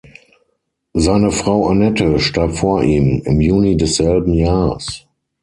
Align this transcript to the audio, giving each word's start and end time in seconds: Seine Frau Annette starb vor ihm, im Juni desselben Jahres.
Seine 0.95 1.29
Frau 1.29 1.67
Annette 1.69 2.17
starb 2.19 2.55
vor 2.55 2.81
ihm, 2.81 3.21
im 3.23 3.39
Juni 3.39 3.77
desselben 3.77 4.33
Jahres. 4.33 5.05